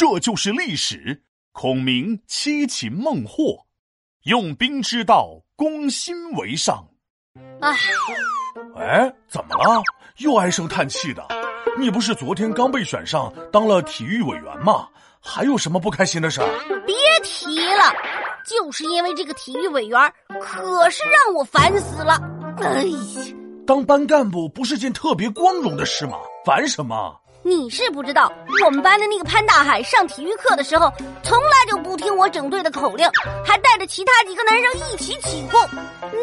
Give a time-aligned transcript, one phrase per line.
[0.00, 1.24] 这就是历史。
[1.52, 3.66] 孔明七擒孟获，
[4.22, 6.88] 用兵之道，攻心为上。
[7.60, 7.76] 唉，
[8.78, 9.82] 哎，怎么了？
[10.16, 11.22] 又唉声叹气的？
[11.78, 14.88] 你不是昨天刚被选上当了体育委员吗？
[15.20, 16.48] 还有什么不开心的事儿？
[16.86, 17.92] 别提了，
[18.46, 20.00] 就是因为这个体育委员，
[20.40, 22.18] 可是让我烦死了。
[22.56, 23.34] 哎呀，
[23.66, 26.16] 当班干部不是件特别光荣的事吗？
[26.42, 27.19] 烦什么？
[27.42, 28.30] 你是不知道，
[28.64, 30.92] 我们班的那个潘大海上体育课的时候，
[31.22, 33.10] 从来就不听我整队的口令，
[33.44, 35.60] 还带着其他几个男生一起起哄，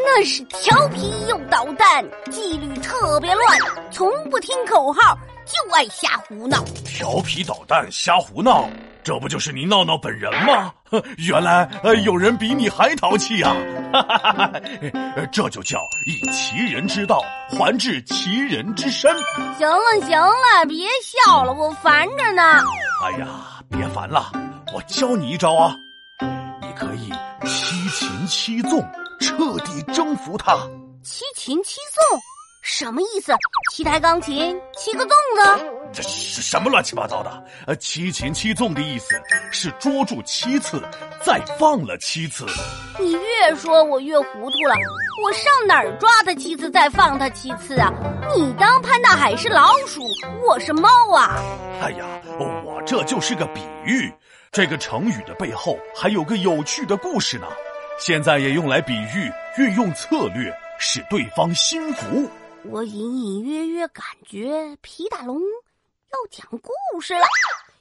[0.06, 3.58] 那是调皮又捣蛋，纪律特别乱，
[3.92, 6.64] 从不听口号，就爱瞎胡闹。
[6.86, 8.70] 调皮捣蛋，瞎胡闹。
[9.04, 10.74] 这不就是你闹闹本人吗？
[11.18, 13.56] 原来呃有人比你还淘气啊！
[13.94, 14.52] 哈哈哈哈！
[15.32, 19.10] 这就叫以其人之道还治其人之身。
[19.58, 22.44] 行了行了，别笑了，我烦着呢。
[23.06, 23.28] 哎呀，
[23.70, 24.30] 别烦了，
[24.74, 25.74] 我教你一招啊！
[26.62, 27.10] 你可以
[27.46, 28.86] 七擒七纵，
[29.22, 30.54] 彻底征服他。
[31.02, 31.78] 七擒七
[32.10, 32.20] 纵。
[32.70, 33.32] 什么意思？
[33.72, 35.66] 七台钢琴，七个粽子？
[35.94, 37.44] 这是什么乱七八糟的？
[37.66, 39.16] 呃，七擒七纵的意思
[39.54, 40.84] 是捉住七次，
[41.24, 42.46] 再放了七次。
[43.00, 44.76] 你越说我越糊涂了。
[45.24, 47.90] 我上哪儿抓他七次，再放他七次啊？
[48.36, 50.02] 你当潘大海是老鼠，
[50.46, 51.40] 我是猫啊？
[51.82, 52.06] 哎呀，
[52.38, 54.14] 我这就是个比喻。
[54.52, 57.48] 这个成语的背后还有个有趣的故事呢。
[57.98, 62.30] 现在也用来比喻，运用策略使对方心服。
[62.70, 67.22] 我隐隐约约感觉皮大龙要讲故事了，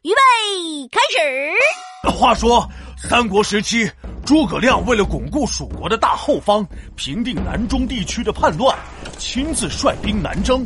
[0.02, 2.10] 预备开始。
[2.16, 3.90] 话说三国时期，
[4.24, 8.78] 诸葛亮为了巩固蜀国的大后方，平定南中地区的叛乱，
[9.18, 10.64] 亲自率兵南征。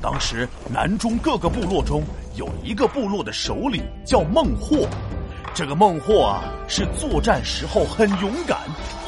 [0.00, 2.02] 当时南中各个部落中
[2.34, 4.88] 有一个部落的首领叫孟获，
[5.54, 8.58] 这个孟获啊是作战时候很勇敢，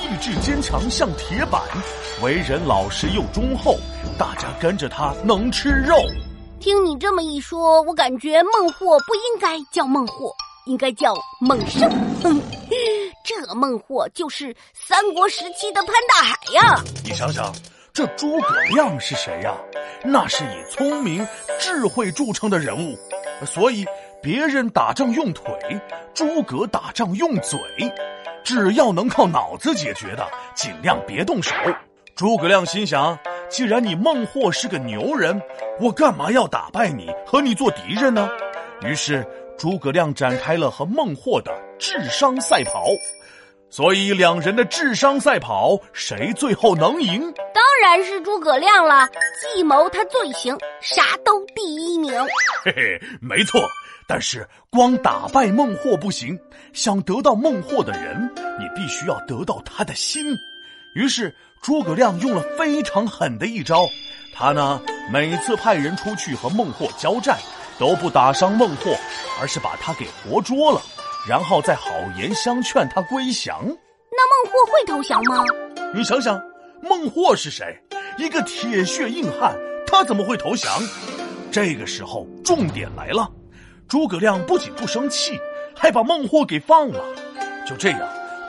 [0.01, 1.63] 意志坚强像铁板，
[2.23, 3.79] 为人老实又忠厚。
[4.19, 5.97] 大家跟着他能吃肉。
[6.61, 10.35] 听你这么一说，我感觉孟获不应该叫孟获，
[10.67, 11.91] 应该叫孟胜。
[13.25, 16.83] 这孟获就是三国时期的潘大海呀。
[17.03, 17.51] 你想想，
[17.93, 19.55] 这诸葛亮是谁呀？
[20.05, 21.27] 那是以聪明、
[21.59, 22.99] 智慧著称的人物。
[23.47, 23.85] 所以
[24.25, 25.45] 别人打仗用腿，
[26.15, 27.61] 诸葛打仗用嘴。
[28.43, 31.55] 只要能靠脑子解决的，尽量别动手。
[32.17, 33.19] 诸葛亮心想。
[33.51, 35.41] 既然你孟获是个牛人，
[35.79, 38.27] 我干嘛要打败你，和你做敌人呢？
[38.81, 39.27] 于是
[39.59, 42.87] 诸葛亮展开了和孟获的智商赛跑。
[43.69, 47.31] 所以两人的智商赛跑，谁最后能赢？
[47.53, 49.07] 当然是诸葛亮了，
[49.55, 52.11] 计谋他最行，啥都第一名。
[52.65, 53.61] 嘿嘿，没错。
[54.07, 56.39] 但是光打败孟获不行，
[56.73, 60.25] 想得到孟获的人，你必须要得到他的心。
[60.95, 63.87] 于是诸葛亮用了非常狠的一招，
[64.35, 64.81] 他呢
[65.13, 67.39] 每次派人出去和孟获交战，
[67.79, 68.95] 都不打伤孟获，
[69.41, 70.81] 而是把他给活捉了，
[71.27, 73.59] 然后再好言相劝他归降。
[73.65, 75.43] 那孟获会投降吗？
[75.95, 76.41] 你想想，
[76.83, 77.77] 孟获是谁？
[78.19, 80.71] 一个铁血硬汉，他怎么会投降？
[81.51, 83.29] 这个时候重点来了，
[83.89, 85.39] 诸葛亮不仅不生气，
[85.75, 87.05] 还把孟获给放了。
[87.67, 88.01] 就这样。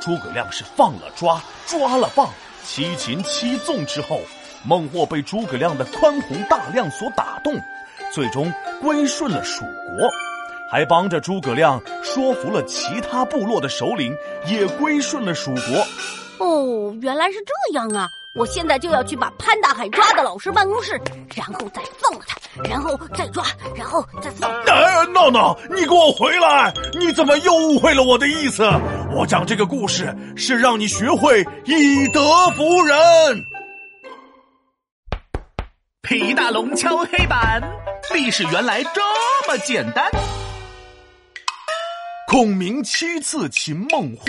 [0.01, 2.29] 诸葛亮是放了抓，抓了放，
[2.63, 4.19] 七擒七纵之后，
[4.63, 7.55] 孟获被诸葛亮的宽宏大量所打动，
[8.13, 8.53] 最终
[8.83, 10.09] 归顺了蜀国，
[10.69, 16.45] 还帮着诸葛亮说服了其他部落的首领，也归顺了蜀国。
[16.45, 18.07] 哦，原来是这样啊！
[18.35, 20.99] 我现在就要去把潘大海抓到老师办公室，
[21.33, 22.37] 然后再放了他，
[22.69, 23.45] 然后再抓，
[23.77, 24.51] 然后再放。
[24.65, 26.73] 哎，闹闹，你给我回来！
[26.99, 28.69] 你怎么又误会了我的意思？
[29.15, 32.21] 我讲这个故事是让你学会以德
[32.57, 32.97] 服人。
[36.01, 37.63] 皮大龙敲黑板，
[38.13, 39.01] 历史原来这
[39.47, 40.11] 么简单。
[42.35, 44.25] 孔明七次擒孟获，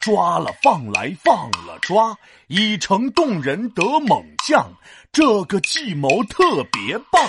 [0.00, 2.18] 抓了放来放了抓，
[2.48, 4.72] 已成动人得猛将，
[5.12, 7.24] 这个计谋特别棒。